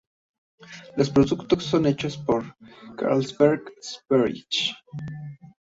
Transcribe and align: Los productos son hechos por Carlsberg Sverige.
Los 0.97 1.11
productos 1.11 1.63
son 1.63 1.85
hechos 1.85 2.17
por 2.17 2.55
Carlsberg 2.97 3.71
Sverige. 3.81 4.75